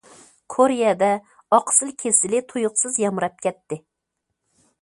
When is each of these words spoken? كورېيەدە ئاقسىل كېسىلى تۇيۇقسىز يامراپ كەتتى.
كورېيەدە 0.53 1.09
ئاقسىل 1.57 1.93
كېسىلى 2.05 2.41
تۇيۇقسىز 2.55 2.99
يامراپ 3.05 3.41
كەتتى. 3.47 3.81